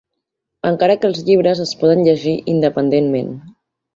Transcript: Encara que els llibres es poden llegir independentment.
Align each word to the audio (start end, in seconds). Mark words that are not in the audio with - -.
Encara 0.69 0.95
que 1.03 1.07
els 1.09 1.19
llibres 1.27 1.61
es 1.67 1.75
poden 1.83 2.01
llegir 2.07 2.35
independentment. 2.57 3.29